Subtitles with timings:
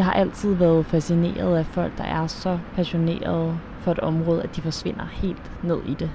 [0.00, 4.56] Jeg har altid været fascineret af folk, der er så passionerede for et område, at
[4.56, 6.10] de forsvinder helt ned i det.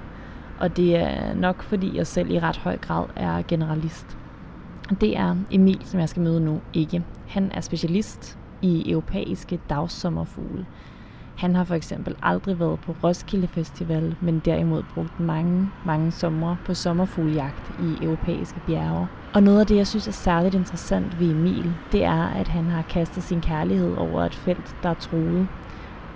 [0.60, 4.18] Og det er nok, fordi jeg selv i ret høj grad er generalist.
[5.02, 7.04] Det er Emil, som jeg skal møde nu, ikke.
[7.28, 10.66] Han er specialist i europæiske dagsommerfugle.
[11.36, 16.58] Han har for eksempel aldrig været på Roskilde Festival, men derimod brugt mange, mange somre
[16.66, 19.08] på sommerfuglejagt i europæiske bjerge.
[19.34, 22.66] Og noget af det, jeg synes er særligt interessant ved Emil, det er, at han
[22.66, 25.48] har kastet sin kærlighed over et felt, der er truet.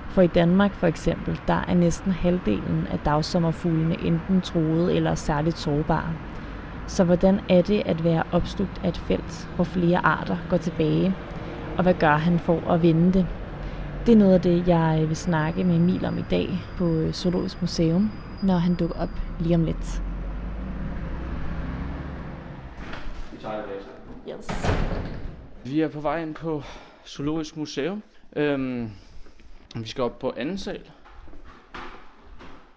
[0.09, 5.57] For i Danmark for eksempel, der er næsten halvdelen af dagsommerfuglene enten truet eller særligt
[5.57, 6.13] sårbare.
[6.87, 11.15] Så hvordan er det at være opslugt af et felt, hvor flere arter går tilbage?
[11.77, 13.27] Og hvad gør han for at vinde det?
[14.09, 17.61] Det er noget af det, jeg vil snakke med Emil om i dag på Zoologisk
[17.61, 18.11] Museum,
[18.43, 19.09] når han dukker op
[19.39, 20.01] lige om lidt.
[23.31, 23.87] Vi tager det
[24.29, 24.47] Yes.
[25.63, 26.63] Vi er på vej ind på
[27.05, 28.03] Zoologisk Museum.
[28.35, 28.91] Øhm,
[29.75, 30.91] vi skal op på anden sal.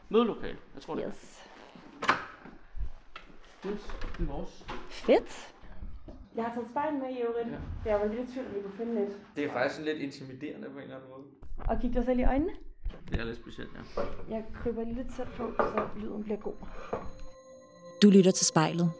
[0.08, 1.40] Mødelokal, jeg tror det Yes.
[2.02, 2.12] er.
[3.62, 3.72] Det
[4.20, 4.64] er vores.
[4.90, 5.51] Fedt.
[6.36, 7.48] Jeg har taget spejl med i øvrigt.
[7.84, 7.90] Ja.
[7.90, 9.12] Jeg var lidt i tvivl, om vi kunne finde lidt.
[9.36, 11.24] Det er faktisk lidt intimiderende på en eller anden måde.
[11.68, 12.52] Og kigge dig selv i øjnene.
[13.10, 14.02] Det er lidt specielt, ja.
[14.34, 16.54] Jeg kryber lige lidt tæt på, så lyden bliver god.
[18.02, 18.90] Du lytter til spejlet.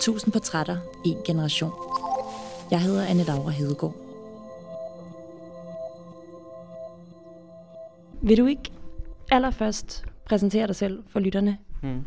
[0.00, 1.72] Tusind portrætter, en generation.
[2.70, 3.94] Jeg hedder Anne Laura Hedegaard.
[8.22, 8.72] Vil du ikke
[9.30, 11.58] allerførst præsentere dig selv for lytterne?
[11.82, 12.04] Hmm.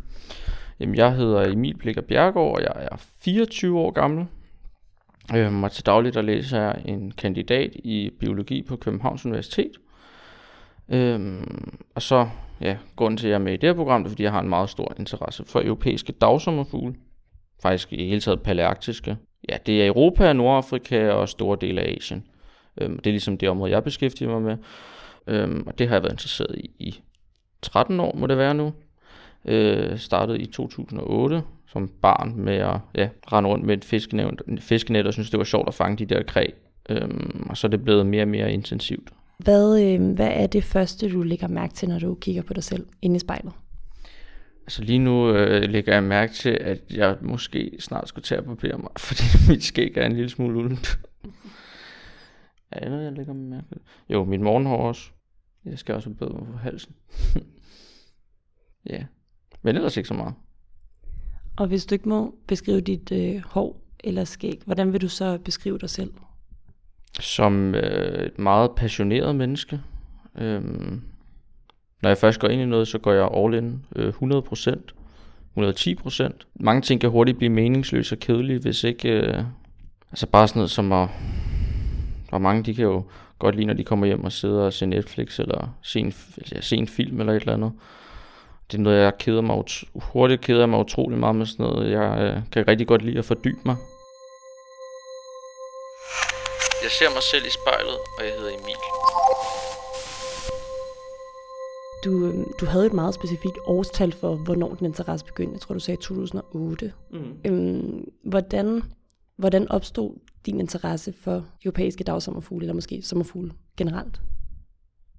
[0.80, 4.26] Jamen, jeg hedder Emil Blikker Bjergård, og jeg er 24 år gammel.
[5.36, 9.72] Øhm, og til dagligt der læser jeg en kandidat i biologi på Københavns Universitet.
[10.90, 12.30] Øhm, og så,
[12.62, 14.32] ja, grunden til, at jeg er med i det her program, det er, fordi jeg
[14.32, 16.96] har en meget stor interesse for europæiske dagsommerfugle.
[17.62, 19.18] Faktisk i hele taget palearktiske.
[19.50, 22.28] Ja, det er Europa, Nordafrika og store dele af Asien.
[22.82, 24.58] Øhm, det er ligesom det område, jeg beskæftiger mig med.
[25.28, 27.02] Øhm, og det har jeg været interesseret i i
[27.62, 28.74] 13 år, må det være nu.
[29.46, 31.42] Øh, startede i 2008
[31.72, 35.44] som barn med at ja, rende rundt med et fiskenet, fiskenet og synes det var
[35.44, 36.48] sjovt at fange de der kræ.
[36.90, 39.10] Øhm, og så er det blevet mere og mere intensivt.
[39.38, 42.64] Hvad, øh, hvad er det første, du lægger mærke til, når du kigger på dig
[42.64, 43.54] selv inde i spejlet?
[44.62, 48.46] Altså lige nu øh, lægger jeg mærke til, at jeg måske snart skulle tage at
[48.46, 51.00] barbere mig, fordi mit skæg er en lille smule uldent.
[52.72, 53.78] er det noget, jeg lægger mærke til?
[54.10, 55.12] Jo, mit morgenhår også.
[55.66, 56.96] Jeg skal også bedre på halsen.
[58.90, 59.04] ja,
[59.62, 60.34] men ellers ikke så meget.
[61.58, 65.38] Og hvis du ikke må beskrive dit øh, hår eller skæg, hvordan vil du så
[65.38, 66.12] beskrive dig selv?
[67.20, 69.82] som øh, et meget passioneret menneske.
[70.38, 71.02] Øhm,
[72.02, 74.76] når jeg først går ind i noget, så går jeg all in øh, 100%,
[75.58, 76.32] 110%.
[76.60, 79.10] Mange ting kan hurtigt blive meningsløse og kedelige, hvis ikke...
[79.10, 79.44] Øh,
[80.12, 81.10] altså bare sådan noget som at...
[82.32, 83.04] Og mange de kan jo
[83.40, 86.62] godt lide, når de kommer hjem og sidder og ser Netflix, eller se en, eller
[86.62, 87.72] se en film eller et eller andet.
[88.72, 91.92] Det er noget, jeg keder mig ut- hurtigt keder mig utrolig meget med sådan noget.
[91.92, 93.76] Jeg øh, kan rigtig godt lide at fordybe mig.
[96.84, 98.80] Jeg ser mig selv i spejlet, og jeg hedder Emil.
[102.06, 105.54] Du, øh, du havde et meget specifikt årstal for, hvornår din interesse begyndte.
[105.54, 106.94] Jeg tror, du sagde 2008.
[107.12, 107.38] Mm.
[107.46, 108.82] Øhm, hvordan,
[109.38, 114.22] hvordan opstod din interesse for europæiske dagsommerfugle, eller måske sommerfugle generelt?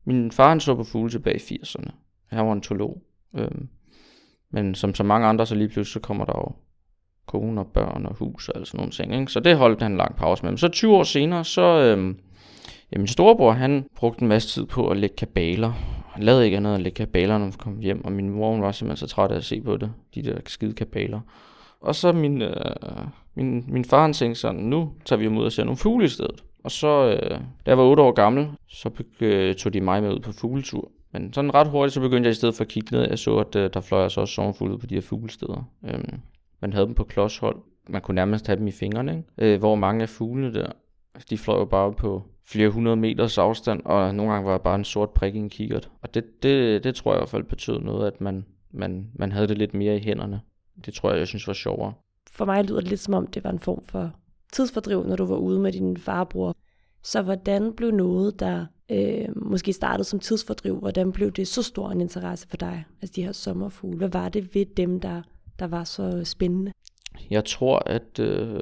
[0.04, 1.90] Min far han så på fugle tilbage i 80'erne.
[2.26, 3.02] Han var en zoolog.
[3.36, 3.68] Øhm,
[4.50, 6.52] men som så mange andre, så lige pludselig så kommer der jo
[7.26, 9.14] kone og børn og hus og sådan nogle ting.
[9.14, 9.32] Ikke?
[9.32, 10.50] Så det holdt han en lang pause med.
[10.50, 11.62] Men så 20 år senere, så...
[11.62, 12.18] Øhm,
[12.92, 15.72] ja, min storebror, han brugte en masse tid på at lægge kabaler.
[16.12, 18.04] Han lavede ikke andet end at lægge kabaler, når han kom hjem.
[18.04, 19.92] Og min mor hun var simpelthen så træt af at se på det.
[20.14, 21.20] De der skide kabaler.
[21.80, 22.52] Og så min, øh,
[23.34, 26.08] min, min far han tænkte sådan, nu tager vi ud og ser nogle fugle i
[26.08, 26.44] stedet.
[26.64, 30.14] Og så, øh, da jeg var 8 år gammel, så øh, tog de mig med
[30.14, 30.90] ud på fugletur.
[31.12, 33.08] Men sådan ret hurtigt, så begyndte jeg i stedet for at kigge ned.
[33.08, 35.70] Jeg så, at øh, der fløj altså også sommerfugle på de her fuglesteder.
[35.84, 36.20] Øhm,
[36.60, 37.56] man havde dem på klodshold.
[37.88, 39.54] Man kunne nærmest have dem i fingrene, ikke?
[39.54, 40.72] Øh, hvor mange af fuglene der,
[41.14, 44.62] altså, de fløj jo bare på flere hundrede meters afstand, og nogle gange var det
[44.62, 45.90] bare en sort prik i en kikkert.
[46.02, 49.32] Og det, det, det tror jeg i hvert fald betød noget, at man, man, man
[49.32, 50.40] havde det lidt mere i hænderne.
[50.86, 51.92] Det tror jeg, jeg synes var sjovere.
[52.30, 54.10] For mig lyder det lidt som om, det var en form for
[54.52, 56.56] tidsfordriv, når du var ude med din farbror.
[57.02, 61.90] Så hvordan blev noget, der øh, måske startede som tidsfordriv, hvordan blev det så stor
[61.90, 63.98] en interesse for dig, altså de her sommerfugle?
[63.98, 65.22] Hvad var det ved dem, der,
[65.58, 66.72] der var så spændende?
[67.30, 68.60] Jeg tror, at øh,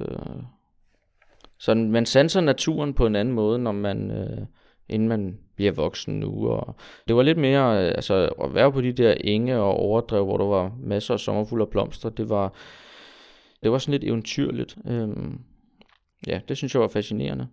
[1.58, 4.46] sådan, man sanser naturen på en anden måde, når man, øh,
[4.88, 6.48] inden man bliver voksen nu.
[6.48, 6.76] Og
[7.08, 8.14] det var lidt mere, øh, altså
[8.44, 11.70] at være på de der enge og overdrev, hvor der var masser af sommerfugle og
[11.70, 12.52] blomster, det var,
[13.62, 14.76] det var sådan lidt eventyrligt.
[14.86, 15.40] Øhm,
[16.26, 17.48] ja, det synes jeg var fascinerende.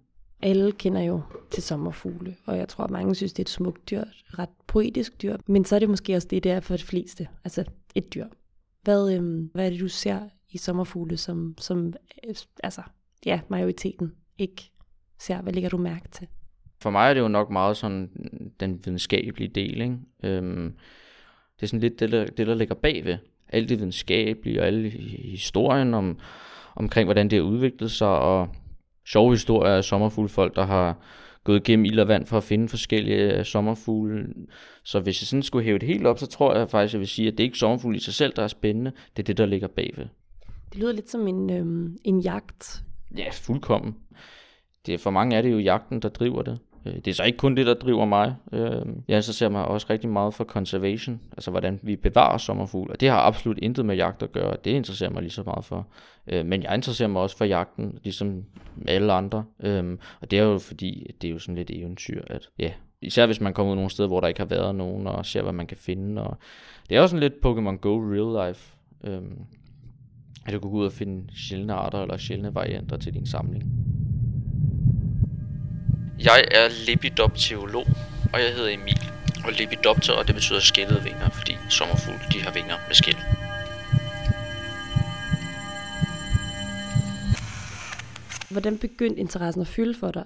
[0.46, 1.22] Alle kender jo
[1.52, 4.50] til sommerfugle, og jeg tror, at mange synes, det er et smukt dyr, et ret
[4.68, 5.38] poetisk dyr.
[5.48, 7.28] Men så er det måske også det, det er for de fleste.
[7.44, 7.64] Altså
[7.96, 8.26] et dyr.
[8.82, 10.20] Hvad, øhm, hvad er det, du ser
[10.50, 11.94] i sommerfugle, som, som
[12.28, 12.82] øh, altså,
[13.26, 14.72] ja, majoriteten ikke
[15.20, 15.42] ser?
[15.42, 16.28] Hvad ligger du mærke til?
[16.82, 18.10] For mig er det jo nok meget sådan
[18.60, 19.82] den videnskabelige del.
[19.82, 19.98] Ikke?
[20.24, 20.74] Øhm,
[21.56, 23.18] det er sådan lidt det, der, det, der ligger bagved.
[23.50, 26.20] Alt det videnskabelige og alle historien om,
[26.76, 28.50] omkring, hvordan det har udviklet sig, og
[29.06, 30.98] sjove historier af sommerfuglefolk, der har
[31.44, 34.28] gået igennem ild og vand for at finde forskellige øh, sommerfugle.
[34.84, 37.07] Så hvis jeg sådan skulle hæve det helt op, så tror jeg faktisk, jeg vil
[37.07, 38.92] sige, at det ikke er sommerfugle i sig selv, der er spændende.
[39.18, 40.06] Det er det, der ligger bagved.
[40.69, 42.84] Det lyder lidt som en, øhm, en jagt.
[43.18, 43.96] Ja, fuldkommen.
[44.86, 46.60] Det, for mange er det jo jagten, der driver det.
[46.86, 48.36] Øh, det er så ikke kun det, der driver mig.
[48.52, 52.94] Øh, jeg interesserer mig også rigtig meget for conservation, altså hvordan vi bevarer sommerfugle.
[52.94, 54.58] Og det har absolut intet med jagt at gøre.
[54.66, 55.88] Det interesserer mig lige så meget for.
[56.28, 58.44] Øh, men jeg interesserer mig også for jagten, ligesom
[58.88, 59.44] alle andre.
[60.22, 62.72] Og det er jo fordi, det er jo sådan lidt eventyr, at ja,
[63.02, 65.42] især hvis man kommer ud nogle steder, hvor der ikke har været nogen, og ser,
[65.42, 66.22] hvad man kan finde.
[66.22, 66.38] Og
[66.90, 68.76] det er også sådan lidt Pokémon Go real life.
[70.48, 73.64] At du kan gå ud og finde sjældne arter eller sjældne varianter til din samling.
[76.20, 77.86] Jeg er lepidopterolog,
[78.34, 79.02] og jeg hedder Emil.
[79.46, 83.16] Og lepidopter, og det betyder skældede vinger, fordi sommerfugle de har vinger med skæld.
[88.52, 90.24] Hvordan begyndte interessen at fylde for dig?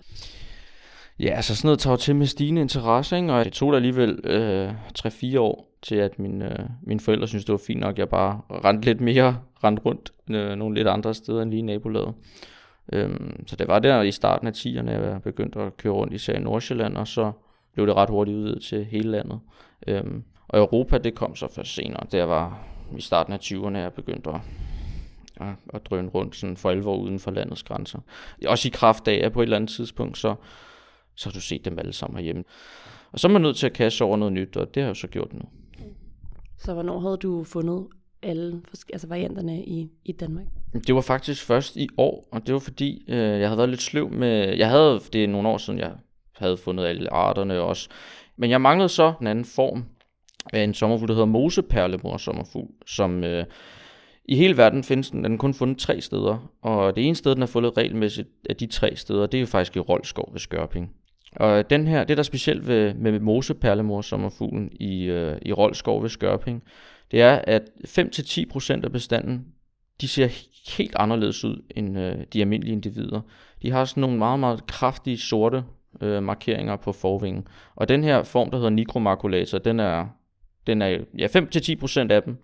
[1.20, 3.34] Ja, altså sådan noget tager til med stigende interesse, ikke?
[3.34, 7.46] og det tog da alligevel øh, 3-4 år til, at min, øh, mine forældre synes
[7.46, 10.88] det var fint nok, at jeg bare rendte lidt mere, rendte rundt øh, nogle lidt
[10.88, 12.14] andre steder end lige nabolaget.
[12.94, 16.34] Øhm, så det var der i starten af 10'erne, jeg begyndte at køre rundt især
[16.34, 17.32] i Nordsjælland, og så
[17.74, 19.40] blev det ret hurtigt udvidet til hele landet.
[19.88, 22.06] Øhm, og Europa, det kom så først senere.
[22.12, 24.42] Det var i starten af 20'erne, jeg begyndte at,
[25.36, 28.00] at, at drøne rundt sådan for alvor uden for landets grænser.
[28.48, 30.36] Også i kraft af, at på et eller andet tidspunkt, så,
[31.16, 32.44] så har du set dem alle sammen herhjemme.
[33.12, 34.96] Og så er man nødt til at kaste over noget nyt, og det har jeg
[34.96, 35.42] så gjort nu.
[36.58, 37.88] Så hvornår havde du fundet
[38.24, 38.62] alle
[38.94, 40.46] altså varianterne i, i Danmark?
[40.88, 43.82] Det var faktisk først i år, og det var fordi, øh, jeg havde været lidt
[43.82, 44.58] sløv med...
[44.58, 45.92] Jeg havde, det er nogle år siden, jeg
[46.36, 47.90] havde fundet alle arterne også.
[48.38, 49.86] Men jeg manglede så en anden form
[50.54, 53.46] af en sommerfugl, der hedder moseperlemor sommerfugl, som øh,
[54.26, 56.52] i hele verden findes den, den er kun fundet tre steder.
[56.62, 59.48] Og det ene sted, den er fundet regelmæssigt af de tre steder, det er jo
[59.48, 60.92] faktisk i Rolskov ved Skørping.
[61.36, 66.02] Og den her, det der er specielt ved, med moseperlemor sommerfuglen i, øh, i Rolskov
[66.02, 66.64] ved Skørping,
[67.12, 69.46] det er, at 5-10% af bestanden,
[70.02, 70.28] de ser
[70.78, 73.22] helt anderledes ud end øh, de almindelige individer.
[73.62, 75.64] De har sådan nogle meget, meget kraftige sorte
[76.02, 77.48] øh, markeringer på forvingen.
[77.76, 80.08] Og den her form, der hedder nigromakulator, den er,
[80.68, 82.38] den er ja, 5-10% af dem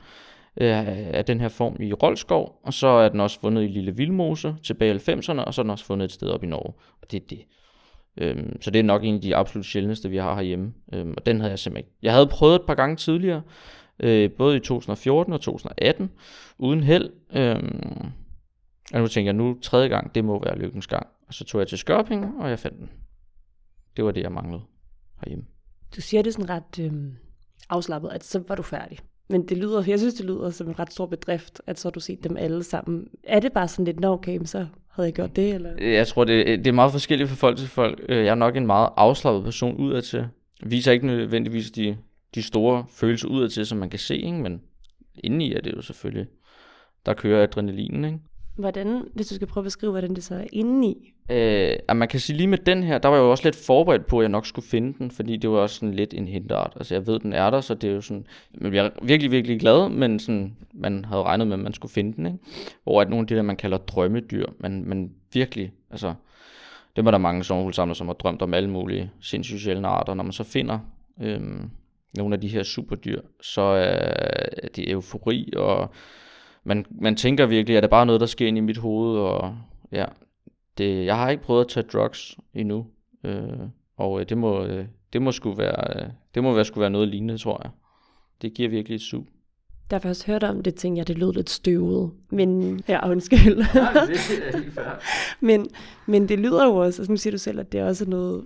[0.57, 3.95] øh, af den her form i Rolskov, og så er den også fundet i Lille
[3.95, 6.73] Vildmose tilbage i 90'erne, og så er den også fundet et sted op i Norge.
[7.01, 7.45] Og det er det.
[8.17, 10.73] Øhm, så det er nok en af de absolut sjældneste, vi har herhjemme.
[10.93, 11.97] Øhm, og den havde jeg simpelthen ikke.
[12.01, 13.41] Jeg havde prøvet et par gange tidligere,
[13.99, 16.11] øh, både i 2014 og 2018,
[16.57, 17.09] uden held.
[17.35, 17.63] Øh,
[18.93, 21.07] og nu tænker jeg, nu tredje gang, det må være lykkens gang.
[21.27, 22.89] Og så tog jeg til Skørping, og jeg fandt den.
[23.97, 24.61] Det var det, jeg manglede
[25.23, 25.45] herhjemme.
[25.95, 26.91] Du siger det sådan ret øh,
[27.69, 28.99] afslappet, at så var du færdig.
[29.29, 31.91] Men det lyder, jeg synes, det lyder som en ret stor bedrift, at så har
[31.91, 33.07] du set dem alle sammen.
[33.23, 35.53] Er det bare sådan lidt, nå okay, så havde jeg gjort det?
[35.53, 35.87] Eller?
[35.87, 38.05] Jeg tror, det, det er meget forskelligt fra folk til folk.
[38.09, 40.27] Øh, jeg er nok en meget afslappet person udad til.
[40.63, 41.97] Viser ikke nødvendigvis de
[42.35, 44.37] de store følelser udad til, som man kan se, ikke?
[44.37, 44.61] men
[45.23, 46.27] indeni er det jo selvfølgelig,
[47.05, 48.05] der kører adrenalinen.
[48.05, 48.19] Ikke?
[48.55, 51.13] Hvordan, hvis du skal prøve at beskrive, hvordan det så er indeni?
[51.31, 53.55] Øh, at man kan sige lige med den her, der var jeg jo også lidt
[53.55, 56.27] forberedt på, at jeg nok skulle finde den, fordi det var også sådan lidt en
[56.27, 56.73] hintart.
[56.75, 59.59] Altså jeg ved, den er der, så det er jo sådan, man bliver virkelig, virkelig
[59.59, 62.25] glad, men sådan, man havde regnet med, at man skulle finde den.
[62.25, 62.39] Ikke?
[62.83, 66.13] Hvor at nogle af de der, man kalder drømmedyr, man, man virkelig, altså,
[66.95, 70.13] det var der mange sommerfuglsamler, som har drømt om alle mulige sindssygt sjældne arter.
[70.13, 70.79] Når man så finder
[71.21, 71.69] øhm,
[72.17, 75.89] nogle af de her superdyr, så er det eufori, og
[76.63, 79.57] man, man tænker virkelig, at det bare noget, der sker ind i mit hoved, og
[79.91, 80.05] ja,
[80.77, 82.85] det, jeg har ikke prøvet at tage drugs endnu,
[83.23, 83.59] øh,
[83.97, 86.89] og øh, det må, øh, det må sgu være, øh, det må være, skulle være
[86.89, 87.71] noget lignende, tror jeg.
[88.41, 89.27] Det giver virkelig et sug.
[89.91, 92.11] Da jeg først hørte om det, tænkte jeg, det lød lidt støvet.
[92.29, 93.57] Men, ja, undskyld.
[93.57, 94.79] Nej, det er helt
[95.49, 95.67] men,
[96.05, 98.45] men det lyder jo også, nu siger du selv, at det er også noget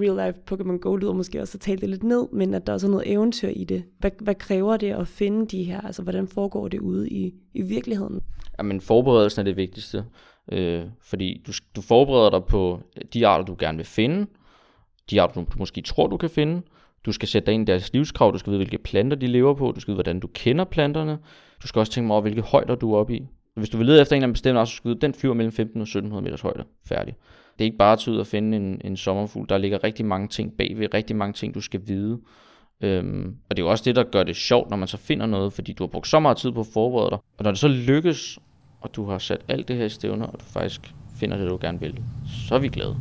[0.00, 2.72] real life Pokémon Go lyder måske også at tale det lidt ned, men at der
[2.72, 3.84] også er noget eventyr i det.
[3.98, 5.80] Hvad, hvad kræver det at finde de her?
[5.80, 8.20] Altså, hvordan foregår det ude i, i virkeligheden?
[8.58, 10.04] Jamen, forberedelsen er det vigtigste.
[10.52, 12.80] Øh, fordi du, du forbereder dig på
[13.14, 14.26] de arter, du gerne vil finde,
[15.10, 16.62] de arter, du, du måske tror, du kan finde.
[17.06, 19.54] Du skal sætte dig ind i deres livskrav, du skal vide, hvilke planter de lever
[19.54, 21.18] på, du skal vide, hvordan du kender planterne.
[21.62, 23.26] Du skal også tænke over, hvilke højder du er oppe i.
[23.54, 25.14] Hvis du vil lede efter en eller anden bestemt art, så skal du vide, den
[25.14, 26.64] flyver mellem 15 og 1700 meters højde.
[26.88, 27.14] Færdig.
[27.58, 29.48] Det er ikke bare at tage ud og finde en, en sommerfugl.
[29.48, 32.20] Der ligger rigtig mange ting bagved, rigtig mange ting, du skal vide.
[32.80, 35.26] Øhm, og det er jo også det, der gør det sjovt, når man så finder
[35.26, 37.18] noget, fordi du har brugt så meget tid på at forberede dig.
[37.38, 38.38] Og når det så lykkes,
[38.80, 41.58] og du har sat alt det her i stævner, og du faktisk finder det, du
[41.60, 42.02] gerne vil,
[42.48, 42.96] så er vi glade.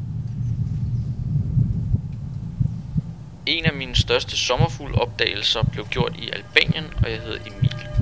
[3.45, 7.94] En af mine største sommerfuglopdagelser blev gjort i Albanien, og jeg hedder Emil.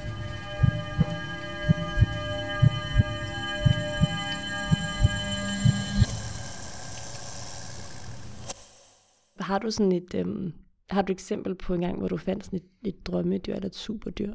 [9.43, 10.53] Har du sådan et, øhm,
[10.89, 13.67] har du et eksempel på en gang, hvor du fandt sådan et, et drømmedyr eller
[13.67, 14.33] et superdyr?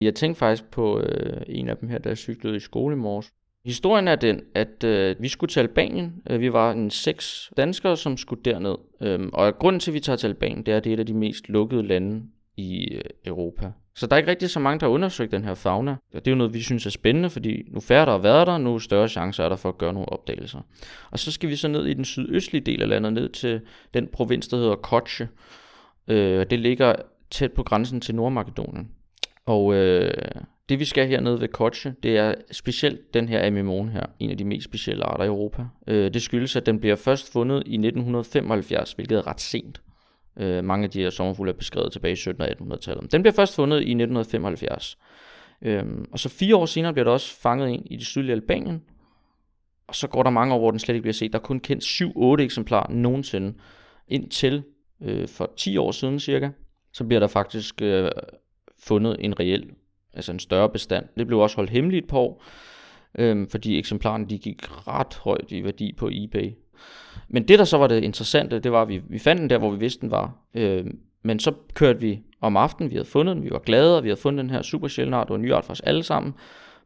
[0.00, 3.32] Jeg tænkte faktisk på øh, en af dem her, der cyklede i skole i morges.
[3.64, 6.22] Historien er den, at øh, vi skulle til Albanien.
[6.30, 8.76] Øh, vi var en seks danskere, som skulle derned.
[9.00, 11.00] Øhm, og grunden til, at vi tager til Albanien, det er, at det er et
[11.00, 12.22] af de mest lukkede lande
[12.56, 13.72] i øh, Europa.
[13.96, 15.90] Så der er ikke rigtig så mange, der har undersøgt den her fauna.
[15.90, 18.46] Og det er jo noget, vi synes er spændende, fordi nu færre der har været
[18.46, 20.60] der, nu større chancer er der for at gøre nogle opdagelser.
[21.10, 23.60] Og så skal vi så ned i den sydøstlige del af landet, ned til
[23.94, 25.28] den provins, der hedder Koche.
[26.08, 26.94] Øh, det ligger
[27.30, 28.90] tæt på grænsen til Nordmakedonien.
[29.46, 30.10] Og øh,
[30.68, 34.38] det vi skal hernede ved Koche, det er specielt den her amimone her, en af
[34.38, 35.64] de mest specielle arter i Europa.
[35.86, 39.80] Øh, det skyldes, at den bliver først fundet i 1975, hvilket er ret sent.
[40.36, 43.12] Øh, mange af de her sommerfugle er beskrevet tilbage i 1700- og 1800-tallet.
[43.12, 44.98] Den bliver først fundet i 1975.
[45.62, 48.82] Øhm, og så fire år senere bliver der også fanget en i det sydlige Albanien.
[49.86, 51.32] Og så går der mange år, hvor den slet ikke bliver set.
[51.32, 51.84] Der er kun kendt
[52.40, 53.54] 7-8 eksemplarer nogensinde.
[54.08, 54.62] Indtil
[55.02, 56.50] øh, for 10 år siden cirka,
[56.92, 58.10] så bliver der faktisk øh,
[58.78, 59.70] fundet en reel,
[60.14, 61.06] altså en større bestand.
[61.16, 62.44] Det blev også holdt hemmeligt på år,
[63.18, 66.50] øh, fordi eksemplarerne de gik ret højt i værdi på eBay.
[67.28, 69.58] Men det, der så var det interessante, det var, at vi, vi fandt den der,
[69.58, 70.32] hvor vi vidste, den var.
[70.54, 70.84] Øh,
[71.22, 74.08] men så kørte vi om aftenen, vi havde fundet den, vi var glade, og vi
[74.08, 76.34] havde fundet den her super sjældne art, og en ny art for os alle sammen.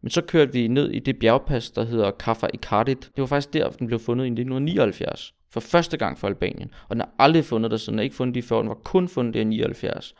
[0.02, 3.00] Men så kørte vi ned i det bjergpas, der hedder Kaffa Ikardit.
[3.00, 5.34] Det var faktisk der, den blev fundet i 1979.
[5.50, 6.70] For første gang for Albanien.
[6.88, 8.58] Og den har aldrig fundet der, så den ikke fundet de før.
[8.58, 10.14] Den var kun fundet der i 79.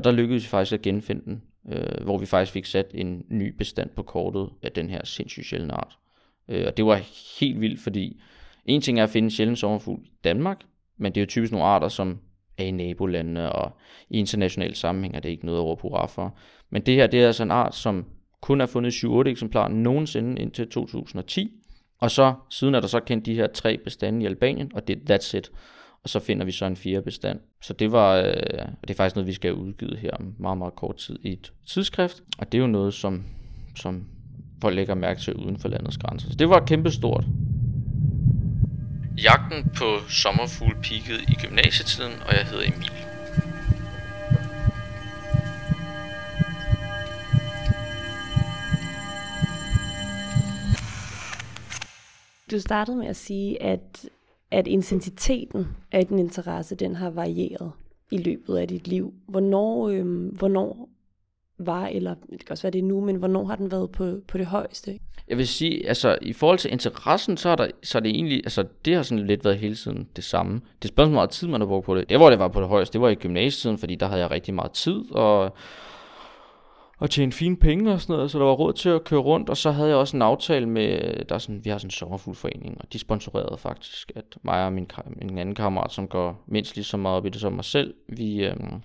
[0.00, 1.42] Og der lykkedes vi faktisk at genfinde den.
[1.68, 5.46] Øh, hvor vi faktisk fik sat en ny bestand på kortet af den her sindssygt
[5.46, 5.98] sjældne art.
[6.48, 7.00] Øh, og det var
[7.40, 8.20] helt vildt, fordi
[8.66, 10.60] en ting er at finde en sjælden sommerfugl i Danmark,
[10.98, 12.18] men det er jo typisk nogle arter, som
[12.58, 13.72] er i nabolandene, og
[14.10, 16.38] i international sammenhæng er det ikke noget at råbe hurra for.
[16.70, 18.04] Men det her, det er altså en art, som
[18.40, 21.52] kun er fundet 7-8 eksemplarer nogensinde indtil 2010.
[21.98, 25.10] Og så siden er der så kendt de her tre bestande i Albanien, og det
[25.10, 25.50] that's it.
[26.02, 27.40] Og så finder vi så en fjerde bestand.
[27.62, 28.32] Så det var, øh,
[28.80, 31.32] det er faktisk noget, vi skal have udgivet her om meget, meget kort tid i
[31.32, 32.22] et tidsskrift.
[32.38, 33.24] Og det er jo noget, som,
[33.76, 34.04] som
[34.60, 36.30] folk lægger mærke til uden for landets grænser.
[36.30, 37.24] Så det var kæmpestort.
[39.22, 42.90] Jagten på sommerfugl peakede i gymnasietiden, og jeg hedder Emil.
[52.50, 54.08] Du startede med at sige, at,
[54.50, 57.72] at intensiteten af din interesse, den har varieret
[58.10, 59.14] i løbet af dit liv.
[59.28, 60.88] Hvornår, øhm, hvornår
[61.58, 64.38] var, eller det kan også være det nu, men hvornår har den været på, på
[64.38, 64.98] det højeste?
[65.28, 68.36] Jeg vil sige, altså i forhold til interessen, så er, der, så er det egentlig,
[68.36, 70.60] altså det har sådan lidt været hele tiden det samme.
[70.82, 72.08] Det spørgsmål, hvor meget tid man har brugt på det.
[72.08, 74.30] Det, hvor det var på det højeste, det var i gymnasietiden, fordi der havde jeg
[74.30, 75.54] rigtig meget tid, og
[77.00, 79.50] og tjene fine penge og sådan noget, så der var råd til at køre rundt,
[79.50, 81.90] og så havde jeg også en aftale med, der er sådan, vi har sådan en
[81.90, 84.90] sommerfuglforening, og de sponsorerede faktisk, at mig og min,
[85.22, 87.94] min anden kammerat, som går mindst lige så meget op i det som mig selv,
[88.08, 88.82] vi, øhm,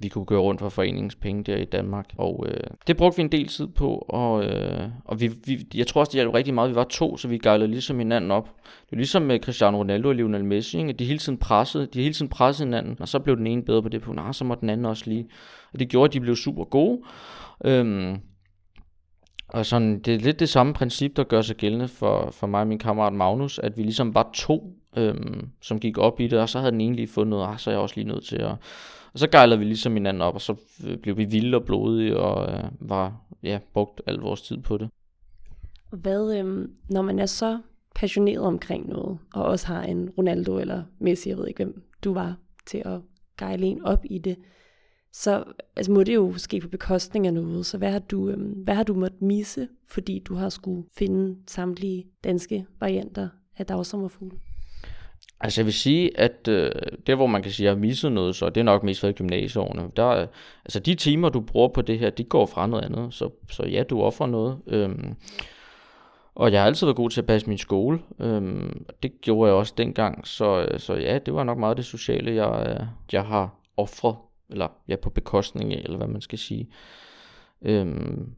[0.00, 2.06] vi kunne køre rundt for foreningens penge der i Danmark.
[2.16, 5.86] Og øh, det brugte vi en del tid på, og, øh, og vi, vi, jeg
[5.86, 6.70] tror også, det hjalp rigtig meget.
[6.70, 8.44] Vi var to, så vi gejlede ligesom hinanden op.
[8.64, 10.92] Det var ligesom med Cristiano Ronaldo og Lionel Messi, ikke?
[10.92, 13.82] de hele tiden pressede, de hele tiden pressede hinanden, og så blev den ene bedre
[13.82, 15.28] på det på, og ah, så må den anden også lige.
[15.72, 17.00] Og det gjorde, at de blev super gode.
[17.64, 18.16] Øhm,
[19.48, 22.60] og sådan, det er lidt det samme princip, der gør sig gældende for, for mig
[22.60, 26.40] og min kammerat Magnus, at vi ligesom var to, øhm, som gik op i det,
[26.40, 28.24] og så havde den ene lige fundet noget, ah, så er jeg også lige nødt
[28.24, 28.52] til at
[29.12, 32.16] og så gejlede vi ligesom hinanden op, og så øh, blev vi vilde og blodige,
[32.16, 34.88] og øh, var, ja, brugt al vores tid på det.
[35.90, 37.60] Hvad, øh, når man er så
[37.94, 42.14] passioneret omkring noget, og også har en Ronaldo eller Messi, jeg ved ikke hvem du
[42.14, 42.36] var,
[42.66, 43.00] til at
[43.38, 44.36] gejle en op i det,
[45.12, 45.44] så
[45.76, 47.66] altså, må det jo ske på bekostning af noget.
[47.66, 51.36] Så hvad har du, øh, hvad har du måttet misse, fordi du har skulle finde
[51.46, 54.38] samtlige danske varianter af dagsommerfugle?
[55.40, 56.72] Altså jeg vil sige, at øh,
[57.06, 59.02] det hvor man kan sige, at jeg har misset noget, så det er nok mest
[59.02, 59.90] været gymnasieårene.
[59.96, 60.26] Der,
[60.64, 63.14] altså de timer, du bruger på det her, de går fra noget andet.
[63.14, 64.58] Så, så ja, du offrer noget.
[64.66, 65.14] Øhm,
[66.34, 67.98] og jeg har altid været god til at passe min skole.
[68.18, 70.26] Øhm, det gjorde jeg også dengang.
[70.26, 74.16] Så, øh, så ja, det var nok meget det sociale, jeg, øh, jeg har offret.
[74.50, 76.68] Eller ja, på bekostning af, eller hvad man skal sige.
[77.62, 78.32] Øhm,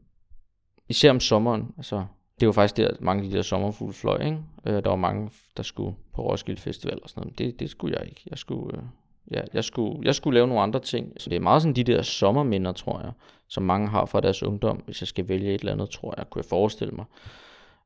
[0.89, 1.73] især om sommeren.
[1.77, 2.05] Altså
[2.39, 4.39] det var faktisk der, mange af de der sommerfugle fløj, ikke?
[4.65, 7.39] Øh, der var mange, der skulle på Roskilde Festival og sådan noget.
[7.39, 8.21] Det, det skulle jeg ikke.
[8.29, 8.83] Jeg skulle, øh,
[9.31, 11.13] ja, jeg, skulle, jeg skulle lave nogle andre ting.
[11.17, 13.11] Så det er meget sådan de der sommerminder, tror jeg,
[13.47, 14.77] som mange har fra deres ungdom.
[14.85, 17.05] Hvis jeg skal vælge et eller andet, tror jeg, kunne jeg forestille mig,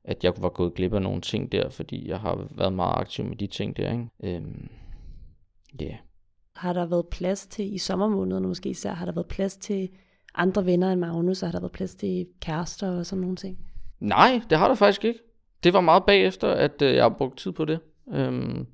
[0.04, 3.25] at jeg var gået glip af nogle ting der, fordi jeg har været meget aktiv
[3.25, 3.92] med de ting der.
[3.92, 4.10] Ikke?
[4.24, 4.70] Øhm,
[5.82, 5.96] yeah.
[6.56, 9.90] Har der været plads til, i sommermånederne måske især, har der været plads til
[10.36, 13.58] andre venner end Magnus, og har der været plads til kærester og sådan nogle ting?
[14.06, 15.20] Nej, det har der faktisk ikke.
[15.64, 17.80] Det var meget bagefter, at øh, jeg har brugt tid på det.
[18.14, 18.68] Øhm,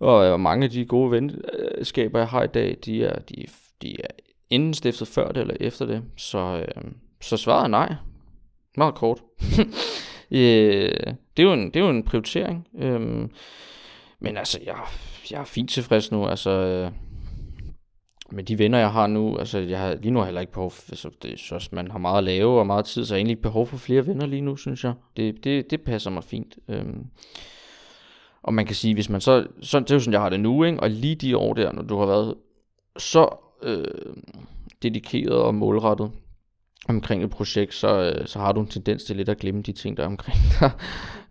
[0.00, 3.46] og øh, mange af de gode venskaber, jeg har i dag, de er, de,
[3.82, 4.08] de er
[4.50, 6.02] enten stiftet før det eller efter det.
[6.16, 6.84] Så, øh,
[7.20, 7.94] så svaret er nej.
[8.76, 9.22] Meget kort.
[10.30, 12.68] øh, det, er jo en, det er jo en prioritering.
[12.78, 13.30] Øhm,
[14.20, 14.76] men altså, jeg,
[15.30, 16.26] jeg er fint tilfreds nu.
[16.26, 16.90] Altså, øh,
[18.32, 20.52] med de venner, jeg har nu, altså jeg har, lige nu har jeg heller ikke
[20.52, 23.16] behov, for, altså, det så, man har meget at lave og meget tid, så jeg
[23.16, 24.94] har egentlig ikke behov for flere venner lige nu, synes jeg.
[25.16, 26.58] Det, det, det passer mig fint.
[26.68, 27.06] Øhm,
[28.42, 30.40] og man kan sige, hvis man så, så det er jo sådan, jeg har det
[30.40, 30.80] nu, ikke?
[30.80, 32.34] og lige de år der, når du har været
[32.96, 33.28] så
[33.62, 33.84] øh,
[34.82, 36.10] dedikeret og målrettet
[36.88, 39.72] omkring et projekt, så, øh, så har du en tendens til lidt at glemme de
[39.72, 40.70] ting, der er omkring dig.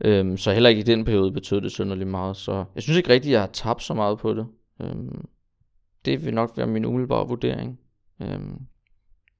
[0.01, 2.38] øhm, så heller ikke i den periode betød det synderligt meget.
[2.38, 4.48] Så jeg synes ikke rigtigt, at jeg har tabt så meget på det.
[4.82, 5.25] Øhm,
[6.08, 7.80] det vil nok være min umiddelbare vurdering.
[8.22, 8.60] Øhm,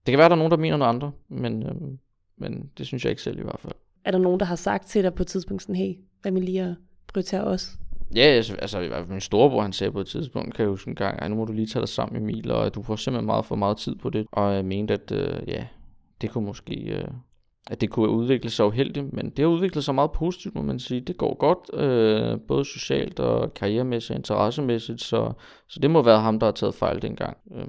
[0.06, 2.00] det kan være, at der er nogen, der mener noget andre, men, øhm,
[2.38, 3.74] men det synes jeg ikke selv i hvert fald.
[4.06, 6.42] Er der nogen, der har sagt til dig på et tidspunkt sådan, hey, hvad med
[6.42, 6.76] lige at
[7.08, 7.78] prioritere os?
[8.16, 10.70] Ja, altså, altså i hvert fald min storebror, han sagde på et tidspunkt, kan jeg
[10.70, 13.26] huske en gang, nu må du lige tage dig sammen, Emil, og du får simpelthen
[13.26, 14.28] meget for meget tid på det.
[14.32, 15.68] Og jeg mente, at øh, ja,
[16.22, 17.08] det kunne måske, øh,
[17.68, 20.80] at det kunne udvikle sig uheldigt, men det har udviklet sig meget positivt, må man
[20.80, 21.02] sige.
[21.02, 25.32] Det går godt, øh, både socialt og karrieremæssigt og interessemæssigt, så,
[25.68, 27.38] så det må være ham, der har taget fejl dengang.
[27.56, 27.68] Øh.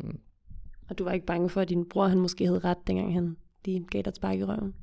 [0.90, 3.36] Og du var ikke bange for, at din bror han måske havde ret, dengang han
[3.64, 4.74] lige gav dig et spark i røven?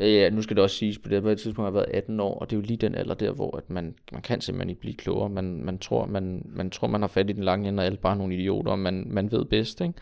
[0.00, 2.38] Ja, nu skal det også siges, på det her tidspunkt har jeg været 18 år,
[2.38, 4.80] og det er jo lige den alder der, hvor at man, man kan simpelthen ikke
[4.80, 5.28] blive klogere.
[5.28, 7.98] Man, man, tror, man, man tror, man har fat i den lange ende, og alle
[7.98, 9.80] bare er nogle idioter, og man, man ved bedst.
[9.80, 9.94] Ikke?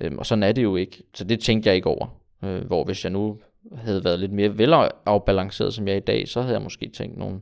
[0.00, 1.02] Øhm, og sådan er det jo ikke.
[1.14, 2.06] Så det tænkte jeg ikke over.
[2.44, 3.38] Øh, hvor hvis jeg nu
[3.74, 7.18] havde været lidt mere velafbalanceret, som jeg er i dag, så havde jeg måske tænkt
[7.18, 7.40] nogle,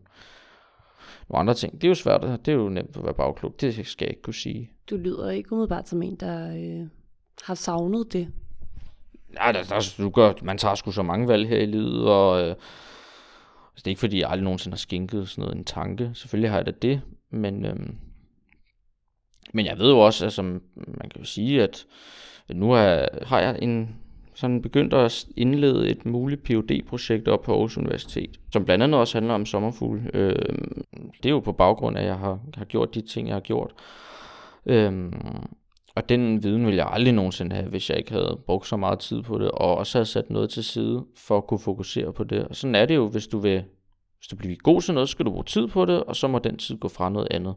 [1.28, 1.72] nogle andre ting.
[1.72, 3.54] Det er jo svært, det er jo nemt at være bagklog.
[3.60, 4.70] Det skal jeg ikke kunne sige.
[4.90, 6.88] Du lyder ikke umiddelbart som en, der øh,
[7.42, 8.28] har savnet det.
[9.40, 12.40] Ja, der, der, du gør, man tager sgu så mange valg her i livet, og
[12.42, 12.56] øh, altså,
[13.76, 16.10] det er ikke fordi, jeg aldrig nogensinde har skænket sådan noget en tanke.
[16.14, 17.76] Selvfølgelig har jeg da det, men, øh,
[19.52, 21.86] men jeg ved jo også, altså, man kan jo sige, at
[22.48, 23.96] nu har, har jeg en
[24.34, 29.00] sådan begyndte at indlede et muligt phd projekt op på Aarhus Universitet, som blandt andet
[29.00, 30.10] også handler om sommerfugle.
[30.14, 30.56] Øh,
[31.22, 33.40] det er jo på baggrund af, at jeg har, har gjort de ting, jeg har
[33.40, 33.72] gjort.
[34.66, 35.12] Øh,
[35.94, 38.98] og den viden ville jeg aldrig nogensinde have, hvis jeg ikke havde brugt så meget
[38.98, 42.24] tid på det, og også havde sat noget til side for at kunne fokusere på
[42.24, 42.44] det.
[42.44, 43.64] Og sådan er det jo, hvis du vil
[44.24, 46.28] hvis du bliver god til noget, så skal du bruge tid på det, og så
[46.28, 47.54] må den tid gå fra noget andet.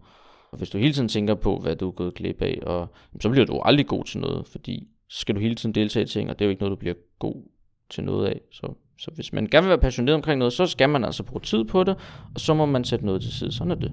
[0.51, 2.87] Og hvis du hele tiden tænker på, hvad du er gået glip af, og,
[3.21, 6.29] så bliver du aldrig god til noget, fordi skal du hele tiden deltage i ting,
[6.29, 7.43] og det er jo ikke noget, du bliver god
[7.89, 8.41] til noget af.
[8.51, 11.41] Så, så hvis man gerne vil være passioneret omkring noget, så skal man altså bruge
[11.41, 11.95] tid på det,
[12.35, 13.51] og så må man sætte noget til side.
[13.51, 13.91] Sådan er det.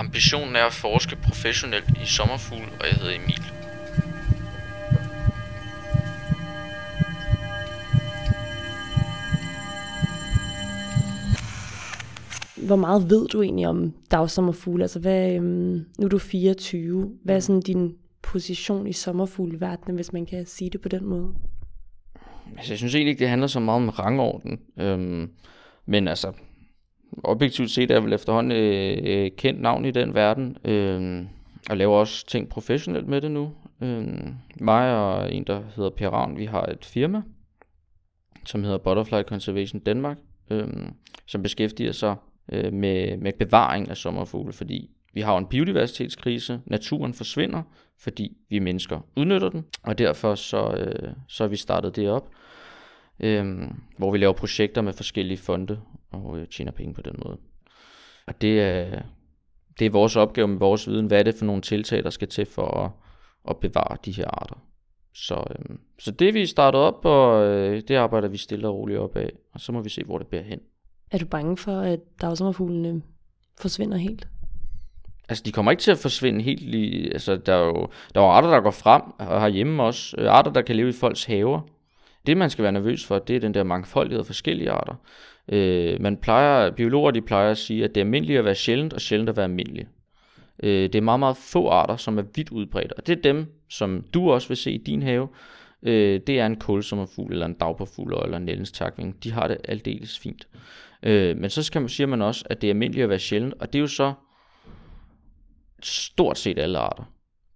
[0.00, 3.42] Ambitionen er at forske professionelt i sommerfugl, og jeg hedder Emil.
[12.66, 14.84] Hvor meget ved du egentlig om dagsommerfugle?
[14.84, 17.10] Altså, hvad, øhm, nu er du 24.
[17.24, 17.94] Hvad er sådan din
[18.36, 21.34] position i sommerfugleverdenen, hvis man kan sige det på den måde?
[22.56, 24.60] Altså, jeg synes egentlig ikke, det handler så meget om rangorden.
[24.78, 25.30] Øhm,
[25.86, 26.32] men altså,
[27.24, 30.56] objektivt set er jeg vel efterhånden øh, øh, kendt navn i den verden.
[30.64, 31.24] Øh,
[31.70, 33.52] og laver også ting professionelt med det nu.
[33.80, 34.06] Øh,
[34.60, 37.22] mig og en, der hedder Per Ravn, vi har et firma,
[38.44, 40.18] som hedder Butterfly Conservation Danmark,
[40.50, 40.68] øh,
[41.26, 42.16] som beskæftiger sig
[42.52, 47.62] øh, med, med bevaring af sommerfugle, fordi vi har en biodiversitetskrise, naturen forsvinder,
[47.98, 52.30] fordi vi mennesker udnytter den, og derfor så, øh, så har vi startet det op,
[53.20, 55.80] øh, hvor vi laver projekter med forskellige fonde
[56.12, 57.38] og øh, tjener penge på den måde.
[58.26, 59.02] Og det er,
[59.78, 62.28] det er vores opgave med vores viden, hvad er det for nogle tiltag, der skal
[62.28, 62.90] til for at,
[63.50, 64.62] at bevare de her arter.
[65.14, 68.98] Så, øh, så det vi startede op, og øh, det arbejder vi stille og roligt
[68.98, 70.60] op af, og så må vi se, hvor det bærer hen.
[71.10, 73.02] Er du bange for, at dagsommerfuglene
[73.60, 74.28] forsvinder helt?
[75.28, 77.12] Altså, de kommer ikke til at forsvinde helt lige.
[77.12, 80.16] Altså, der er jo der er arter, der går frem og har hjemme også.
[80.18, 81.60] Øh, arter, der kan leve i folks haver.
[82.26, 84.94] Det, man skal være nervøs for, det er den der mangfoldighed af forskellige arter.
[85.48, 88.92] Øh, man plejer, biologer de plejer at sige, at det er almindeligt at være sjældent,
[88.92, 89.88] og sjældent at være almindeligt.
[90.62, 93.46] Øh, det er meget, meget få arter, som er vidt udbredt, og det er dem,
[93.70, 95.28] som du også vil se i din have.
[95.82, 99.24] øh, det er en kulsommerfugl, eller en dagpåfugl, eller en nældens takving.
[99.24, 100.48] De har det aldeles fint.
[101.02, 103.54] Øh, men så skal man, siger man også, at det er almindeligt at være sjældent,
[103.60, 104.12] og det er jo så
[105.82, 107.04] stort set alle arter.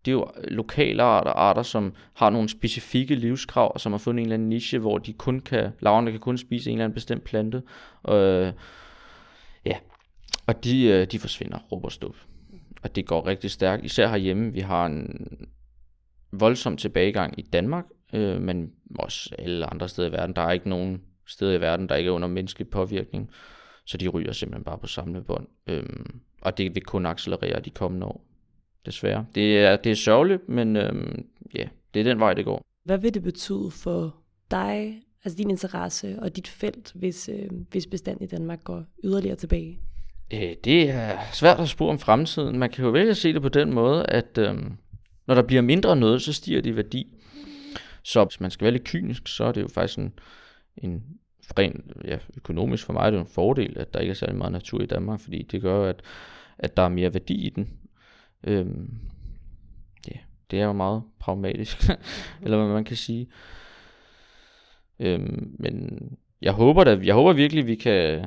[0.04, 4.26] Det er jo lokale arter, arter, som har nogle specifikke livskrav, som har fundet en
[4.26, 7.24] eller anden niche, hvor de kun kan, larverne kan kun spise en eller anden bestemt
[7.24, 7.62] plante.
[8.09, 8.52] Øh,
[9.66, 9.76] ja,
[10.46, 12.16] og de, øh, de forsvinder råber stup.
[12.83, 14.52] Og det går rigtig stærkt, især herhjemme.
[14.52, 15.26] Vi har en
[16.33, 20.37] voldsom tilbagegang i Danmark, øh, men også alle andre steder i verden.
[20.37, 23.30] Der er ikke nogen steder i verden, der ikke er under menneskelig påvirkning,
[23.90, 25.46] så de ryger simpelthen bare på samlebånd.
[25.66, 28.24] Øhm, og det vil kun accelerere de kommende år,
[28.87, 29.26] desværre.
[29.35, 32.64] Det er, det er sørgeligt, men øhm, ja, det er den vej, det går.
[32.85, 34.16] Hvad vil det betyde for
[34.50, 39.37] dig, altså din interesse og dit felt, hvis, øh, hvis bestanden i Danmark går yderligere
[39.37, 39.79] tilbage?
[40.35, 42.59] Øh, det er svært at spore om fremtiden.
[42.59, 44.72] Man kan jo vælge at se det på den måde, at øhm,
[45.26, 47.16] når der bliver mindre noget, så stiger det i værdi.
[48.03, 50.12] Så hvis man skal være lidt kynisk, så er det jo faktisk en,
[50.76, 51.03] en
[51.59, 54.53] rent ja, økonomisk for mig er det en fordel, at der ikke er særlig meget
[54.53, 56.03] natur i Danmark, fordi det gør, at,
[56.59, 57.69] at der er mere værdi i den.
[58.45, 58.91] Øhm,
[60.09, 60.19] ja,
[60.51, 61.91] det er jo meget pragmatisk,
[62.43, 63.29] eller hvad man kan sige.
[65.01, 66.01] Øhm, men
[66.43, 68.27] jeg håber da, jeg håber virkelig, vi kan,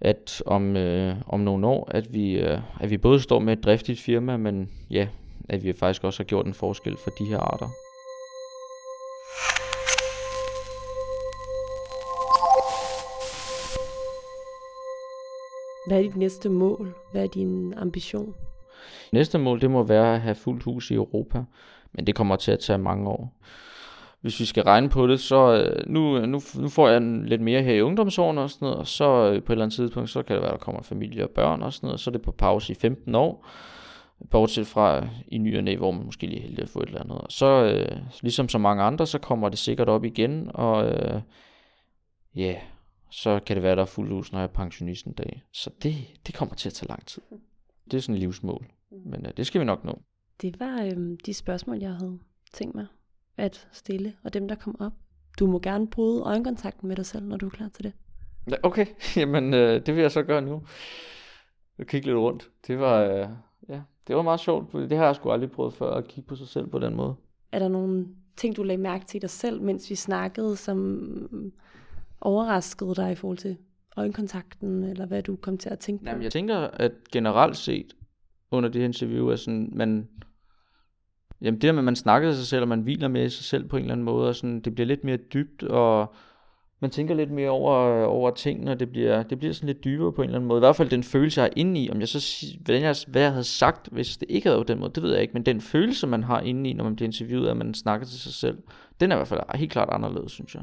[0.00, 3.64] at om, øh, om nogle år, at vi, øh, at vi både står med et
[3.64, 5.08] driftigt firma, men ja,
[5.48, 7.68] at vi faktisk også har gjort en forskel for de her arter.
[15.86, 16.94] Hvad er dit næste mål?
[17.12, 18.34] Hvad er din ambition?
[19.12, 21.44] Næste mål, det må være at have fuldt hus i Europa,
[21.92, 23.32] men det kommer til at tage mange år.
[24.20, 27.40] Hvis vi skal regne på det, så øh, nu, øh, nu, nu får jeg lidt
[27.40, 30.10] mere her i ungdomsårene og sådan noget, og så øh, på et eller andet tidspunkt,
[30.10, 32.12] så kan det være, at der kommer familie og børn og sådan noget, så er
[32.12, 33.46] det på pause i 15 år,
[34.30, 36.86] bortset fra i ny og næ, hvor man måske lige er heldig at få et
[36.86, 37.18] eller andet.
[37.18, 41.20] Og så, øh, ligesom så mange andre, så kommer det sikkert op igen, og øh,
[42.36, 42.56] ja, yeah,
[43.14, 45.42] så kan det være, der er fuld hus, når jeg er pensionist en dag.
[45.52, 45.94] Så det,
[46.26, 47.22] det kommer til at tage lang tid.
[47.90, 48.66] Det er sådan et livsmål.
[48.90, 49.98] Men uh, det skal vi nok nå.
[50.42, 52.18] Det var øhm, de spørgsmål, jeg havde
[52.52, 52.86] tænkt mig
[53.36, 54.92] at stille, og dem, der kom op.
[55.38, 57.92] Du må gerne bryde øjenkontakten med dig selv, når du er klar til det.
[58.62, 60.62] Okay, jamen øh, det vil jeg så gøre nu.
[61.78, 62.50] Jeg kigge lidt rundt.
[62.66, 63.28] Det var, øh,
[63.68, 66.28] ja, det var meget sjovt, for det har jeg sgu aldrig prøvet før, at kigge
[66.28, 67.14] på sig selv på den måde.
[67.52, 71.52] Er der nogle ting, du lagde mærke til dig selv, mens vi snakkede, som
[72.24, 73.56] overraskede dig i forhold til
[73.96, 76.08] øjenkontakten, eller hvad du kom til at tænke på?
[76.08, 77.96] Jamen, jeg tænker, at generelt set
[78.50, 80.08] under det her interview, er sådan, man,
[81.40, 83.44] jamen det der med, at man snakker til sig selv, og man hviler med sig
[83.44, 86.14] selv på en eller anden måde, og sådan, det bliver lidt mere dybt, og
[86.80, 90.12] man tænker lidt mere over, over tingene, og det bliver, det bliver sådan lidt dybere
[90.12, 90.58] på en eller anden måde.
[90.58, 93.22] I hvert fald den følelse, jeg er inde i, om jeg så, hvad jeg, hvad
[93.22, 95.34] jeg havde sagt, hvis det ikke havde været på den måde, det ved jeg ikke,
[95.34, 98.20] men den følelse, man har inde i, når man bliver interviewet, at man snakker til
[98.20, 98.58] sig selv,
[99.00, 100.62] den er i hvert fald helt klart anderledes, synes jeg.